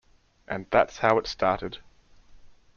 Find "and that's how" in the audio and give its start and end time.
0.47-1.19